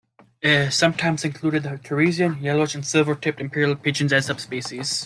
It 0.41 0.49
has 0.57 0.75
sometimes 0.75 1.23
included 1.23 1.61
the 1.61 1.77
Torresian, 1.77 2.41
yellowish 2.41 2.73
and 2.73 2.83
silver-tipped 2.83 3.39
imperial 3.39 3.75
pigeons 3.75 4.11
as 4.11 4.25
subspecies. 4.25 4.99